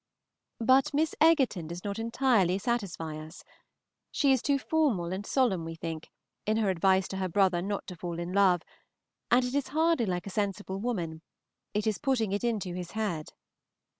But 0.59 0.95
Miss 0.95 1.13
Egerton 1.21 1.67
does 1.67 1.83
not 1.83 1.99
entirely 1.99 2.57
satisfy 2.57 3.19
us. 3.19 3.43
She 4.09 4.31
is 4.31 4.41
too 4.41 4.57
formal 4.57 5.13
and 5.13 5.27
solemn, 5.27 5.63
we 5.63 5.75
think, 5.75 6.09
in 6.47 6.57
her 6.57 6.71
advice 6.71 7.07
to 7.09 7.17
her 7.17 7.29
brother 7.29 7.61
not 7.61 7.85
to 7.85 7.95
fall 7.95 8.17
in 8.17 8.33
love; 8.33 8.63
and 9.29 9.45
it 9.45 9.53
is 9.53 9.67
hardly 9.67 10.07
like 10.07 10.25
a 10.25 10.31
sensible 10.31 10.79
woman, 10.79 11.21
it 11.75 11.85
is 11.85 11.99
putting 11.99 12.31
it 12.31 12.43
into 12.43 12.73
his 12.73 12.93
head. 12.93 13.27